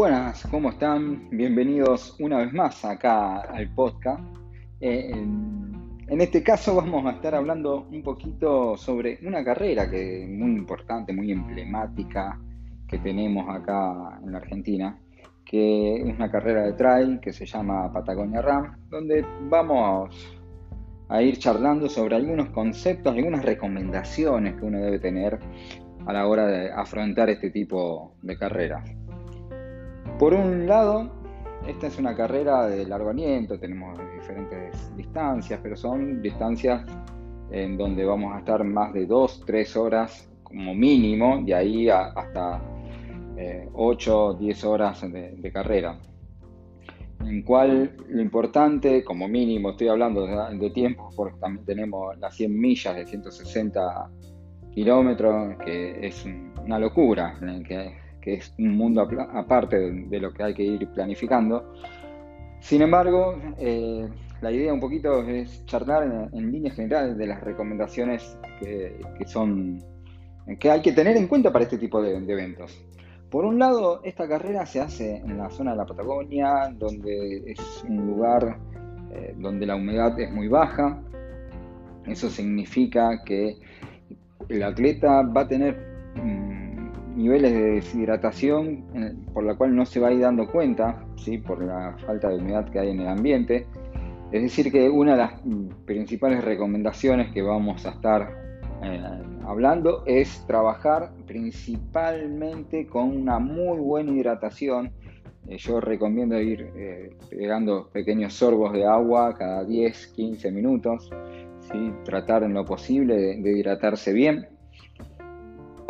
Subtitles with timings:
[0.00, 1.28] Buenas, ¿cómo están?
[1.28, 4.24] Bienvenidos una vez más acá al podcast.
[4.80, 10.30] Eh, en este caso vamos a estar hablando un poquito sobre una carrera que es
[10.30, 12.40] muy importante, muy emblemática
[12.88, 14.98] que tenemos acá en la Argentina,
[15.44, 20.16] que es una carrera de trail que se llama Patagonia Ram, donde vamos
[21.10, 25.38] a ir charlando sobre algunos conceptos, algunas recomendaciones que uno debe tener
[26.06, 28.99] a la hora de afrontar este tipo de carreras.
[30.20, 31.08] Por un lado,
[31.66, 36.84] esta es una carrera de largo aliento, tenemos diferentes distancias, pero son distancias
[37.50, 42.60] en donde vamos a estar más de 2, 3 horas como mínimo, de ahí hasta
[43.72, 45.98] 8, eh, 10 horas de, de, carrera.
[47.24, 52.60] En cual lo importante, como mínimo, estoy hablando de, tiempo, porque también tenemos las 100
[52.60, 54.10] millas de 160
[54.74, 56.26] kilómetros, que es
[56.62, 57.38] una locura,
[58.20, 61.72] que es un mundo aparte de, lo que hay que ir planificando.
[62.60, 64.08] Sin embargo, eh,
[64.40, 69.82] la idea un poquito es charlar en, líneas generales de las recomendaciones que, son
[70.58, 72.82] que hay que tener en cuenta para este tipo de, eventos.
[73.30, 77.84] Por un lado, esta carrera se hace en la zona de la Patagonia, donde es
[77.88, 78.58] un lugar
[79.12, 81.00] eh, donde la humedad es muy baja.
[82.06, 83.56] Eso significa que
[84.48, 85.76] el atleta va a tener
[86.16, 86.49] mm,
[87.20, 88.84] niveles de deshidratación
[89.32, 91.38] por la cual no se va a ir dando cuenta, ¿sí?
[91.38, 93.66] por la falta de humedad que hay en el ambiente.
[94.32, 95.32] Es decir, que una de las
[95.84, 98.30] principales recomendaciones que vamos a estar
[98.82, 99.02] eh,
[99.44, 104.92] hablando es trabajar principalmente con una muy buena hidratación.
[105.48, 111.10] Eh, yo recomiendo ir eh, pegando pequeños sorbos de agua cada 10, 15 minutos,
[111.72, 111.92] ¿sí?
[112.04, 114.59] tratar en lo posible de hidratarse bien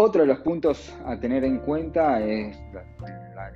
[0.00, 2.58] otro de los puntos a tener en cuenta es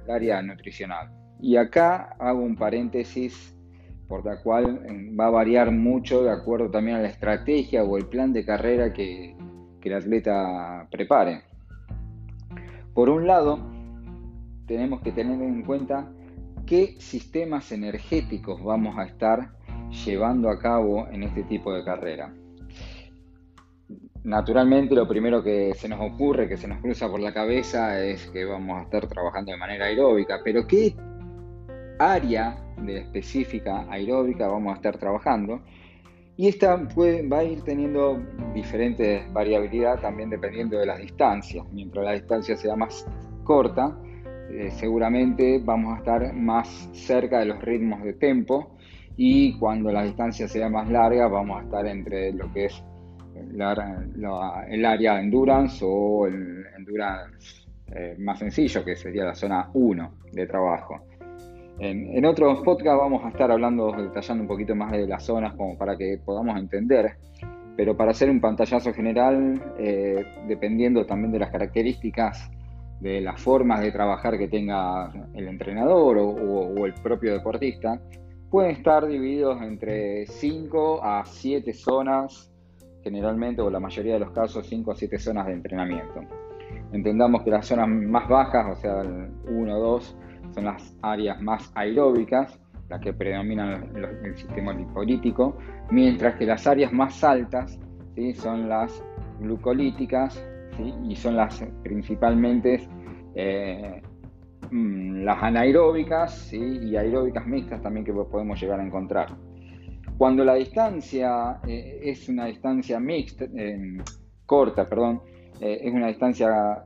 [0.04, 1.10] el área nutricional.
[1.40, 3.56] Y acá hago un paréntesis
[4.08, 7.96] por la cual eh, va a variar mucho de acuerdo también a la estrategia o
[7.96, 9.34] el plan de carrera que,
[9.80, 11.44] que el atleta prepare.
[12.92, 13.58] Por un lado,
[14.66, 16.12] tenemos que tener en cuenta
[16.66, 19.52] qué sistemas energéticos vamos a estar
[20.04, 22.34] llevando a cabo en este tipo de carrera.
[24.24, 28.26] Naturalmente lo primero que se nos ocurre, que se nos cruza por la cabeza es
[28.30, 30.96] que vamos a estar trabajando de manera aeróbica, pero ¿qué
[31.98, 35.60] área de específica aeróbica vamos a estar trabajando?
[36.38, 38.18] Y esta puede, va a ir teniendo
[38.54, 41.66] diferentes variabilidad también dependiendo de las distancias.
[41.70, 43.06] Mientras la distancia sea más
[43.44, 43.94] corta,
[44.50, 48.74] eh, seguramente vamos a estar más cerca de los ritmos de tempo
[49.18, 52.82] y cuando la distancia sea más larga vamos a estar entre lo que es
[53.52, 60.46] el área endurance o el endurance eh, más sencillo, que sería la zona 1 de
[60.46, 61.00] trabajo.
[61.78, 65.76] En, otros podcasts vamos a estar hablando, detallando un poquito más de las zonas como
[65.76, 67.16] para que podamos entender,
[67.76, 72.50] pero para hacer un pantallazo general, eh, dependiendo también de las características
[73.00, 78.00] de las formas de trabajar que tenga el entrenador o el propio deportista,
[78.54, 82.53] pueden estar divididos entre 5 a 7 zonas
[83.04, 86.22] generalmente o la mayoría de los casos 5 o 7 zonas de entrenamiento.
[86.92, 90.16] Entendamos que las zonas más bajas, o sea, el 1 o 2,
[90.54, 93.90] son las áreas más aeróbicas, las que predominan
[94.24, 95.56] el sistema lipolítico,
[95.90, 97.78] mientras que las áreas más altas
[98.14, 98.32] ¿sí?
[98.34, 99.04] son las
[99.40, 100.42] glucolíticas
[101.04, 102.80] y son las principalmente
[103.34, 104.02] eh,
[104.70, 109.28] mm, las anaeróbicas y aeróbicas mixtas también que podemos llegar a encontrar.
[110.24, 113.98] Cuando la distancia eh, es una distancia mixta, eh,
[114.46, 115.20] corta, perdón,
[115.60, 116.82] eh, es una distancia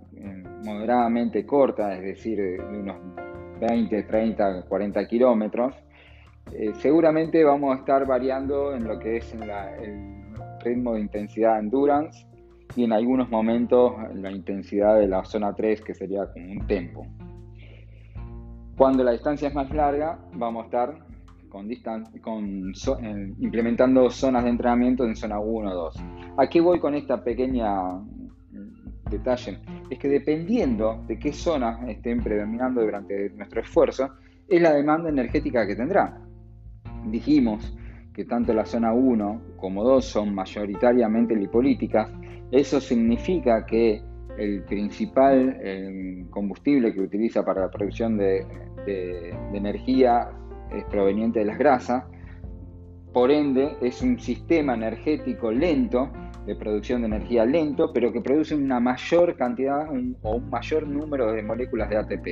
[0.65, 2.97] moderadamente corta, es decir, de unos
[3.61, 5.73] 20, 30, 40 kilómetros,
[6.81, 9.49] seguramente vamos a estar variando en lo que es el
[10.65, 12.27] ritmo de intensidad endurance
[12.75, 17.07] y en algunos momentos la intensidad de la zona 3, que sería como un tempo.
[18.77, 21.08] Cuando la distancia es más larga, vamos a estar
[21.49, 21.69] con,
[22.21, 22.73] con
[23.39, 25.97] implementando zonas de entrenamiento en zona 1 o 2.
[26.37, 29.59] ¿A qué voy con esta pequeña mm, detalle?
[29.91, 34.11] Es que dependiendo de qué zonas estén predominando durante nuestro esfuerzo,
[34.47, 36.21] es la demanda energética que tendrá.
[37.07, 37.77] Dijimos
[38.13, 42.11] que tanto la zona 1 como 2 son mayoritariamente lipolíticas.
[42.51, 44.03] Eso significa que
[44.39, 48.47] el principal eh, combustible que utiliza para la producción de
[49.53, 50.31] energía
[50.73, 52.05] es proveniente de las grasas,
[53.13, 56.11] por ende es un sistema energético lento,
[56.47, 59.87] de producción de energía lento, pero que produce una mayor cantidad
[60.23, 62.27] o un mayor número de moléculas de ATP.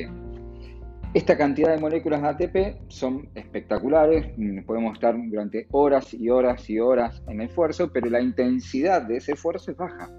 [1.12, 4.26] Esta cantidad de moléculas de ATP son espectaculares,
[4.66, 9.32] podemos estar durante horas y horas y horas en esfuerzo, pero la intensidad de ese
[9.32, 10.10] esfuerzo es baja.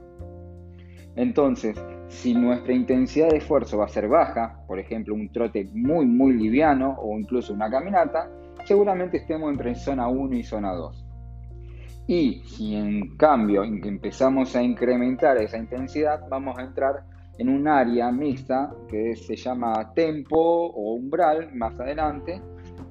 [1.17, 1.75] Entonces,
[2.09, 6.33] si nuestra intensidad de esfuerzo va a ser baja, por ejemplo un trote muy muy
[6.33, 8.29] liviano o incluso una caminata,
[8.65, 11.05] seguramente estemos entre zona 1 y zona 2.
[12.07, 17.03] Y si en cambio empezamos a incrementar esa intensidad, vamos a entrar
[17.39, 22.41] en un área mixta que se llama tempo o umbral más adelante,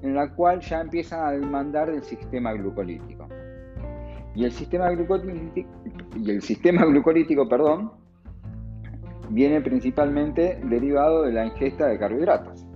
[0.03, 3.29] en la cual ya empiezan a demandar del sistema glucolítico.
[4.35, 5.71] Y el sistema glucolítico,
[6.21, 7.91] y el sistema glucolítico perdón,
[9.31, 12.67] viene principalmente derivado de la ingesta de carbohidratos.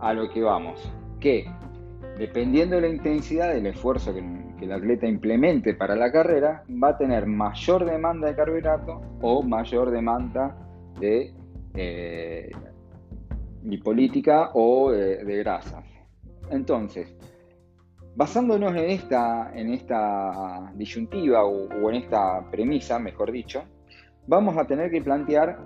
[0.00, 1.46] A lo que vamos, que
[2.18, 6.96] dependiendo de la intensidad del esfuerzo que, el atleta implemente para la carrera, va a
[6.96, 10.56] tener mayor demanda de carbohidratos o mayor demanda
[11.00, 11.34] de
[11.74, 12.48] eh,
[13.64, 15.84] lipolítica o de, grasas.
[16.48, 17.12] Entonces,
[18.14, 23.64] basándonos en esta, en esta disyuntiva o en esta premisa, mejor dicho,
[24.26, 25.58] vamos a tener que plantear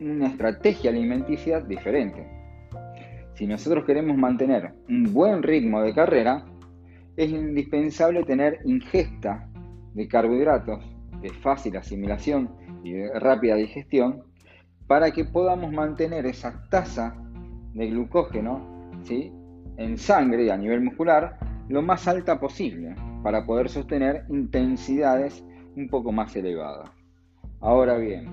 [0.00, 2.26] una estrategia alimenticia diferente.
[3.34, 6.44] Si nosotros queremos mantener un buen ritmo de carrera,
[7.16, 9.48] es indispensable tener ingesta
[9.94, 10.84] de carbohidratos
[11.20, 12.50] de fácil asimilación
[12.82, 14.24] y de rápida digestión
[14.86, 17.16] para que podamos mantener esa tasa
[17.72, 18.74] de glucógeno
[19.76, 25.44] en sangre y a nivel muscular lo más alta posible para poder sostener intensidades
[25.76, 26.90] un poco más elevadas.
[27.64, 28.28] Ahora bien,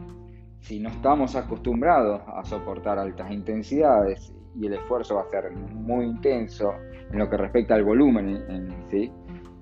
[0.59, 6.03] si no estamos acostumbrados a soportar altas intensidades y el esfuerzo va a ser muy
[6.03, 6.73] intenso
[7.09, 9.09] en lo que respecta al volumen, ¿sí?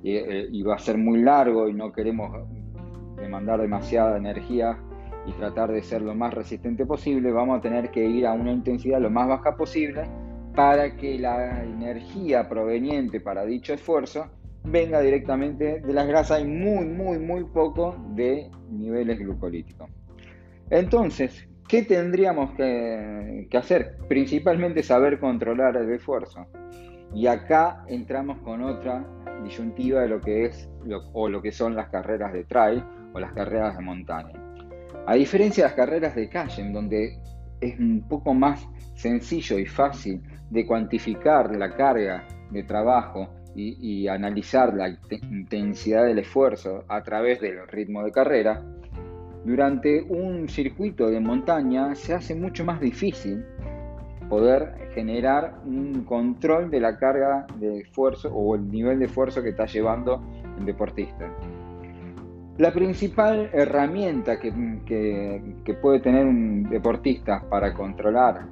[0.04, 2.32] Eh, y, va a ser muy largo y no queremos
[3.18, 4.76] demandar demasiada energía
[5.28, 8.52] y tratar de ser lo más resistente posible, vamos a tener que ir a una
[8.52, 10.02] intensidad lo más baja posible
[10.56, 14.32] para que la energía proveniente para dicho esfuerzo
[14.64, 19.90] venga directamente de las grasas y muy, muy, muy poco de niveles glucolíticos.
[20.70, 23.98] Entonces, ¿qué tendríamos que, hacer?
[24.08, 26.46] Principalmente saber controlar el esfuerzo.
[27.14, 29.06] Y acá entramos con otra
[29.44, 30.70] disyuntiva de lo que es
[31.14, 32.84] o lo que son las carreras de trail
[33.14, 34.34] o las carreras de montaña.
[35.08, 37.18] A diferencia de las carreras de calle, en donde
[37.62, 44.74] es un poco más sencillo y fácil de cuantificar la carga de trabajo y, analizar
[44.74, 44.90] la
[45.30, 48.64] intensidad del esfuerzo a través del ritmo de carrera,
[49.44, 53.44] durante un circuito de montaña se hace mucho más difícil
[54.30, 59.50] poder generar un control de la carga de esfuerzo o el nivel de esfuerzo que
[59.50, 60.22] está llevando
[60.60, 61.30] el deportista.
[62.58, 64.52] La principal herramienta que,
[65.64, 68.46] que puede tener un deportista para controlar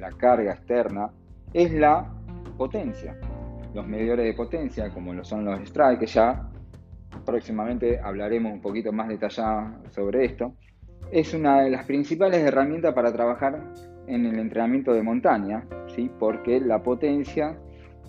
[0.00, 1.10] la carga externa
[1.52, 2.10] es la
[2.56, 3.14] potencia
[3.74, 6.48] los medidores de potencia, como lo son los strike, que ya
[7.24, 10.54] próximamente hablaremos un poquito más detallado sobre esto,
[11.10, 13.62] es una de las principales herramientas para trabajar
[14.06, 15.64] en el entrenamiento de montaña,
[15.94, 16.10] ¿sí?
[16.18, 17.58] porque la potencia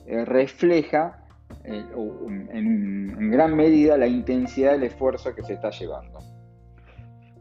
[0.06, 1.26] eh, refleja
[1.64, 1.84] eh,
[2.52, 6.20] en, en, gran medida la intensidad del esfuerzo que se está llevando.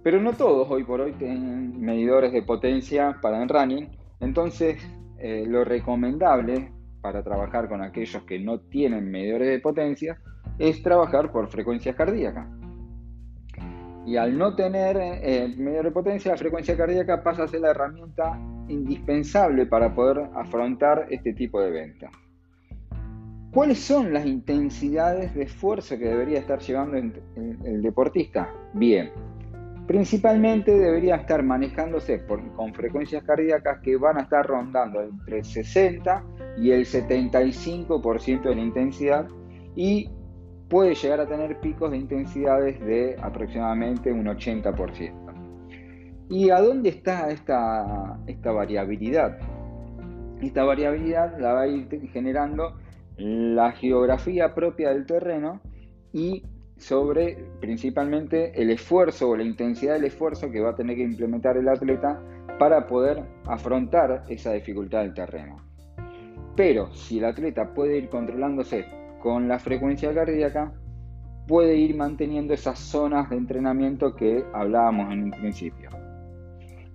[0.02, 3.88] Pero no todos hoy por hoy tienen medidores de potencia para el running,
[4.20, 4.82] entonces
[5.18, 10.18] eh, lo recomendable para trabajar con aquellos que no tienen medidores de potencia
[10.58, 12.46] es trabajar por frecuencias cardíacas.
[14.06, 17.70] Y al no tener eh, medidor de potencia, la frecuencia cardíaca pasa a ser la
[17.70, 22.10] herramienta indispensable para poder afrontar este tipo de eventos.
[23.52, 28.50] ¿Cuáles son las intensidades de esfuerzo que debería estar llevando el deportista?
[28.72, 29.10] Bien,
[29.86, 36.24] Principalmente debería estar manejándose con frecuencias cardíacas que van a estar rondando entre el 60
[36.58, 39.26] y el 75% de la intensidad
[39.74, 40.08] y
[40.68, 45.22] puede llegar a tener picos de intensidades de aproximadamente un 80%.
[46.30, 49.36] ¿Y a dónde está esta, esta variabilidad?
[50.40, 52.78] Esta variabilidad la va a ir generando
[53.18, 55.60] la geografía propia del terreno
[56.12, 56.42] y
[56.82, 61.56] sobre principalmente el esfuerzo o la intensidad del esfuerzo que va a tener que implementar
[61.56, 62.20] el atleta
[62.58, 65.62] para poder afrontar esa dificultad del terreno.
[66.56, 68.84] Pero si el atleta puede ir controlándose
[69.20, 70.72] con la frecuencia cardíaca,
[71.46, 75.88] puede ir manteniendo esas zonas de entrenamiento que hablábamos en un principio.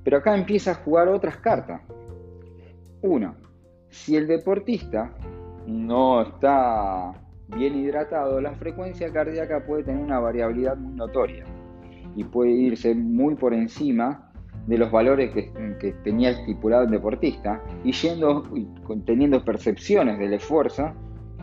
[0.04, 1.82] Pero acá empieza a jugar otras cartas.
[3.02, 3.36] Uno,
[3.90, 5.14] si el deportista
[5.66, 7.14] no está
[7.56, 11.46] bien hidratado, la frecuencia cardíaca puede tener una variabilidad muy notoria
[12.16, 14.32] y puede irse muy por encima
[14.66, 18.44] de los valores que, tenía estipulado el deportista y yendo
[19.06, 20.92] teniendo percepciones del esfuerzo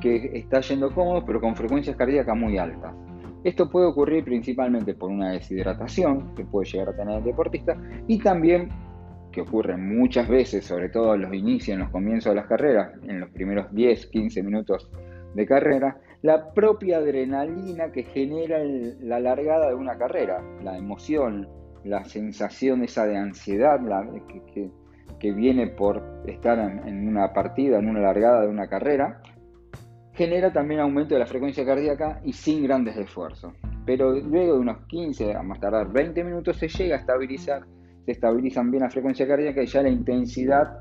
[0.01, 2.93] que está yendo cómodo pero con frecuencias cardíacas muy altas.
[3.43, 8.19] Esto puede ocurrir principalmente por una deshidratación que puede llegar a tener el deportista y
[8.19, 8.69] también
[9.33, 12.93] que ocurre muchas veces, sobre todo en los inicios, en los comienzos de las carreras,
[13.07, 14.91] en los primeros 10, 15 minutos
[15.35, 18.59] de carrera, la propia adrenalina que genera
[19.01, 21.49] la largada de una carrera, la emoción,
[21.85, 23.81] la sensación esa de ansiedad
[24.49, 29.23] que, viene por estar en, una partida, en una largada de una carrera,
[30.13, 33.55] genera también aumento de la frecuencia cardíaca y sin grandes esfuerzos.
[33.87, 37.65] Pero luego de unos 15, a más tardar 20 minutos, se llega a estabilizar,
[38.05, 40.81] se estabilizan bien la frecuencia cardíaca y ya la intensidad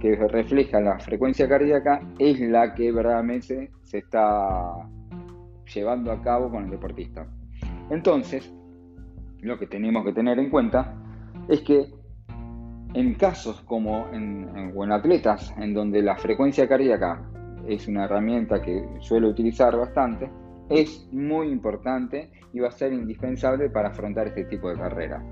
[0.00, 4.88] que refleja la frecuencia cardíaca es la que verdaderamente se está
[5.72, 7.26] llevando a cabo con el deportista.
[7.90, 8.52] Entonces,
[9.40, 10.94] lo que tenemos que tener en cuenta
[11.48, 11.86] es que
[12.94, 17.22] en casos como en, en, atletas, en donde la frecuencia cardíaca
[17.66, 20.30] es una herramienta que suelo utilizar bastante,
[20.70, 25.22] es muy importante y va a ser indispensable para afrontar este tipo de carrera.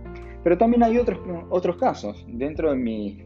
[0.42, 1.20] Pero también hay otros,
[1.50, 2.26] otros casos.
[2.28, 3.24] Dentro de mi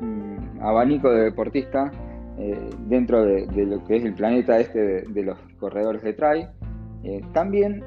[0.00, 1.90] mm, abanico de deportista,
[2.38, 6.48] eh, dentro de, lo que es el planeta este de, los corredores de trail,
[7.02, 7.82] eh, también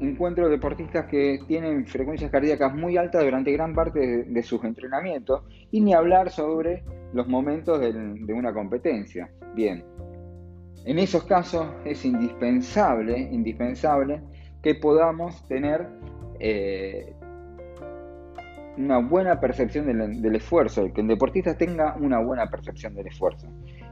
[0.00, 5.80] encuentro deportistas que tienen frecuencias cardíacas muy altas durante gran parte de, sus entrenamientos y
[5.80, 9.30] ni hablar sobre los momentos de, una competencia.
[9.54, 9.84] Bien,
[10.84, 14.22] en esos casos es indispensable, indispensable
[14.62, 15.86] que podamos tener
[16.40, 17.12] eh,
[18.78, 23.48] una buena percepción del, esfuerzo, que el deportista tenga una buena percepción del esfuerzo.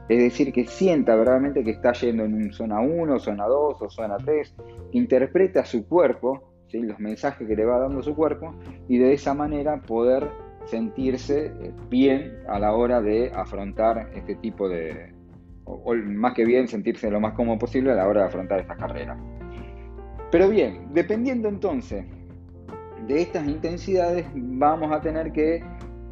[0.07, 3.89] Es decir, que sienta verdaderamente que está yendo en un zona 1, zona 2 o
[3.89, 4.55] zona 3,
[4.91, 8.55] que interpreta su cuerpo, los mensajes que le va dando su cuerpo,
[8.87, 10.29] y de esa manera poder
[10.65, 15.13] sentirse eh, bien a la hora de afrontar este tipo de,
[15.65, 18.75] o, más que bien, sentirse lo más cómodo posible a la hora de afrontar esta
[18.75, 19.17] carrera.
[20.31, 22.05] Pero bien, dependiendo entonces
[23.05, 25.63] de estas intensidades, vamos a tener que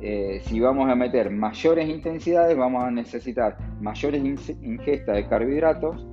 [0.01, 4.21] eh, si vamos a meter mayores intensidades, vamos a necesitar mayores
[4.61, 6.05] ingestas de carbohidratos,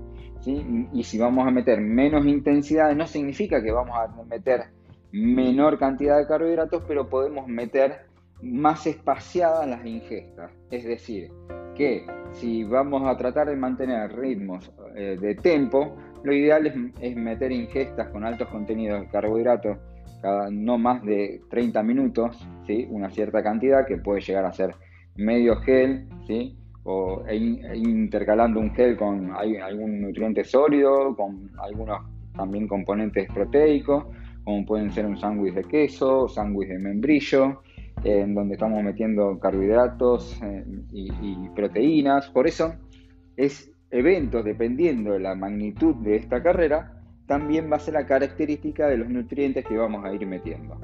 [0.44, 4.64] y si vamos a meter menos intensidades, no significa que vamos a meter
[5.12, 8.06] menor cantidad de carbohidratos, pero podemos meter
[8.42, 10.50] más espaciadas las ingestas.
[10.70, 11.30] Es decir,
[11.76, 17.52] que si vamos a tratar de mantener ritmos eh, de tempo, lo ideal es, meter
[17.52, 19.78] ingestas con altos contenidos de carbohidratos
[20.50, 22.86] no más de 30 minutos, ¿sí?
[22.90, 24.74] una cierta cantidad que puede llegar a ser
[25.16, 26.56] medio gel, ¿sí?
[26.84, 31.98] o e e intercalando un gel con algún nutriente sólido, con algunos
[32.36, 34.04] también componentes proteicos,
[34.44, 37.62] como pueden ser un sándwich de queso, sándwich de membrillo,
[38.04, 42.28] en donde estamos metiendo carbohidratos eh, y, y proteínas.
[42.30, 42.74] Por eso
[43.36, 48.88] es eventos, dependiendo de la magnitud de esta carrera, también va a ser la característica
[48.88, 50.80] de los nutrientes que vamos a ir metiendo.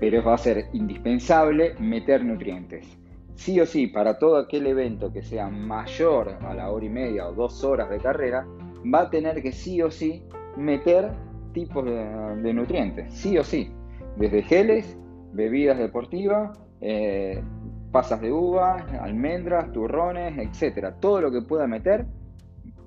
[0.00, 2.98] Pero va a ser indispensable meter nutrientes.
[3.34, 7.28] Sí o sí, para todo aquel evento que sea mayor a la hora y media
[7.28, 8.46] o dos horas de carrera,
[8.92, 10.22] va a tener que sí o sí
[10.56, 11.10] meter
[11.52, 13.12] tipos de, nutrientes.
[13.12, 13.70] Sí o sí.
[14.16, 14.98] Desde geles,
[15.32, 17.42] bebidas deportivas, eh,
[17.90, 20.94] pasas de uva, almendras, turrones, etc.
[21.00, 22.06] Todo lo que pueda meter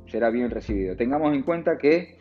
[0.08, 0.96] será bien recibido.
[0.96, 2.18] Tengamos en cuenta que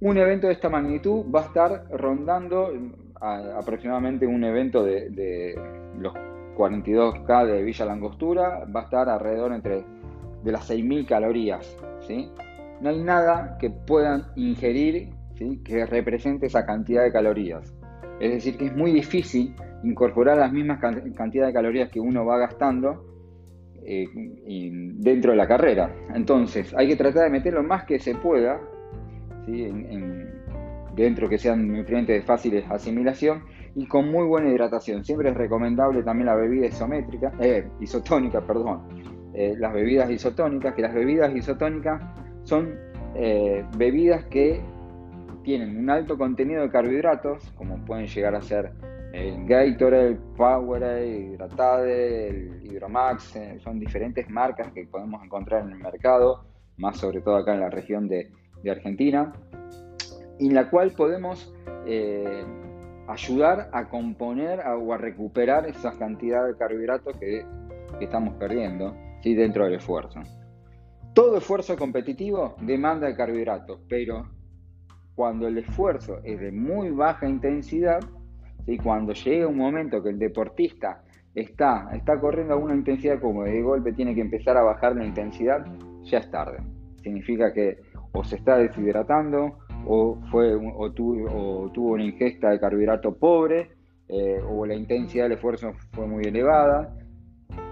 [0.00, 2.72] un evento de esta magnitud va a estar rondando
[3.20, 5.54] aproximadamente un evento de,
[5.98, 6.14] los
[6.56, 9.84] 42K de Villa Langostura, va a estar alrededor entre
[10.42, 11.76] de las 6.000 calorías.
[12.06, 12.30] ¿sí?
[12.80, 15.10] No hay nada que puedan ingerir
[15.64, 17.74] que represente esa cantidad de calorías.
[18.20, 22.38] Es decir, que es muy difícil incorporar las mismas cantidades de calorías que uno va
[22.38, 23.04] gastando
[23.84, 24.06] eh,
[24.96, 25.94] dentro de la carrera.
[26.14, 28.60] Entonces, hay que tratar de meter lo más que se pueda
[30.94, 33.42] dentro que sean nutrientes de fácil asimilación
[33.74, 35.04] y con muy buena hidratación.
[35.04, 38.82] Siempre es recomendable también la bebida isométrica, eh, isotónica, perdón,
[39.34, 42.02] eh, las bebidas isotónicas, que las bebidas isotónicas
[42.44, 42.74] son
[43.14, 44.60] eh, bebidas que
[45.42, 48.72] tienen un alto contenido de carbohidratos, como pueden llegar a ser
[49.12, 55.78] el Gatorade, el Powerade, Hidratade, el Hydromax, son diferentes marcas que podemos encontrar en el
[55.78, 56.44] mercado,
[56.76, 58.30] más sobre todo acá en la región de,
[58.62, 59.32] de Argentina,
[60.38, 61.52] en la cual podemos
[61.86, 62.44] eh,
[63.08, 67.44] ayudar a componer o a recuperar esa cantidad de carbohidratos que,
[68.00, 69.34] estamos perdiendo ¿sí?
[69.34, 70.20] dentro del esfuerzo.
[71.12, 74.30] Todo esfuerzo competitivo demanda de carbohidratos, pero
[75.16, 78.00] cuando el esfuerzo es de muy baja intensidad,
[78.66, 78.78] ¿sí?
[78.78, 81.02] Cuando llega un momento que el deportista
[81.34, 85.04] está, está corriendo a una intensidad como de golpe tiene que empezar a bajar la
[85.04, 85.64] intensidad,
[86.02, 86.58] ya es tarde.
[87.02, 87.78] Significa que
[88.12, 93.70] o se está deshidratando o, fue, o, tuvo, tuvo una ingesta de carbohidrato pobre
[94.08, 96.96] eh, o la intensidad del esfuerzo fue muy elevada.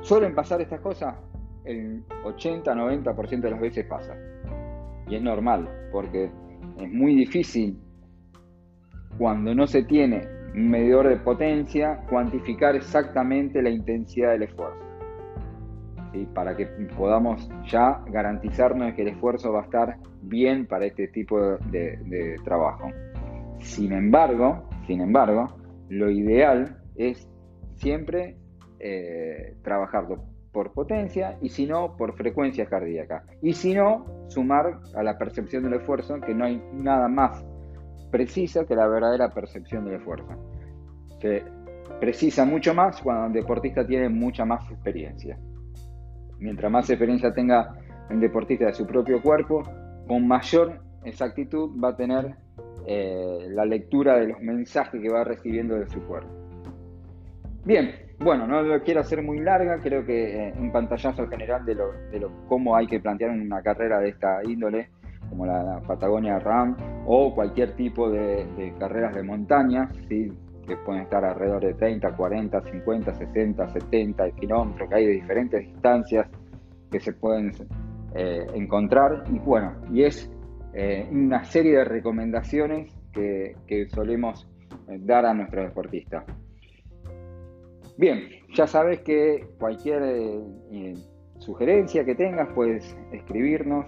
[0.00, 1.16] Suelen pasar estas cosas,
[1.64, 4.16] el 80-90% de las veces pasa.
[5.08, 6.30] Y es normal, porque
[6.78, 7.78] es muy difícil
[9.18, 14.78] cuando no se tiene medidor de potencia cuantificar exactamente la intensidad del esfuerzo.
[16.34, 21.38] Para que podamos ya garantizarnos que el esfuerzo va a estar bien para este tipo
[21.70, 22.88] de, trabajo.
[23.60, 25.56] Sin embargo, sin embargo,
[25.88, 27.28] lo ideal es
[27.76, 28.36] siempre
[28.80, 33.24] eh, trabajarlo por potencia y si no, por frecuencia cardíaca.
[33.42, 37.44] Y si no, sumar a la percepción del esfuerzo, que no hay nada más
[38.10, 40.28] precisa que la verdadera percepción del esfuerzo.
[41.20, 41.44] Se
[42.00, 45.38] precisa mucho más cuando el deportista tiene mucha más experiencia.
[46.38, 47.74] Mientras más experiencia tenga
[48.10, 49.62] el deportista de su propio cuerpo,
[50.06, 52.34] con mayor exactitud va a tener
[52.86, 56.30] eh, la lectura de los mensajes que va recibiendo de su cuerpo.
[57.64, 61.74] Bien, bueno, no lo quiero hacer muy larga, creo que eh, un pantallazo general de,
[61.74, 64.88] lo, de lo, cómo hay que plantear una carrera de esta índole,
[65.28, 70.32] como la, Patagonia Ram o cualquier tipo de, carreras de montaña, ¿sí?
[70.66, 75.60] que pueden estar alrededor de 30, 40, 50, 60, 70 kilómetros, que hay de diferentes
[75.66, 76.28] distancias
[76.90, 77.52] que se pueden
[78.14, 79.24] eh, encontrar.
[79.32, 80.30] Y bueno, y es
[80.74, 84.46] eh, una serie de recomendaciones que, solemos
[84.86, 86.24] dar a nuestros deportistas.
[87.96, 90.94] Bien, ya sabes que cualquier eh,
[91.38, 93.86] sugerencia que tengas puedes escribirnos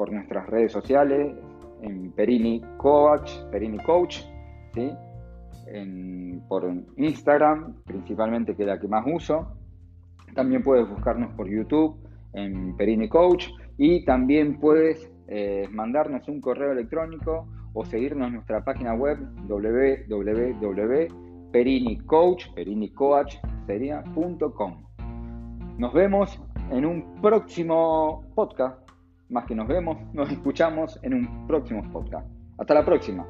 [0.00, 1.36] por nuestras redes sociales
[1.82, 4.20] en Perini Coach, Perini Coach,
[6.48, 9.58] por Instagram, principalmente que es la que más uso.
[10.34, 11.98] También puedes buscarnos por YouTube
[12.32, 18.64] en Perini Coach y también puedes eh, mandarnos un correo electrónico o seguirnos en nuestra
[18.64, 21.08] página web www
[21.52, 24.82] Perini Coach, Perini Coach sería.com.
[25.76, 28.89] Nos vemos en un próximo podcast.
[29.30, 32.26] Más que nos vemos, nos escuchamos en un próximo podcast.
[32.58, 33.24] Hasta la próxima.